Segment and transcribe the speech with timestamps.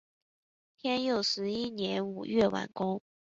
[0.79, 3.03] 天佑十一年五月完工。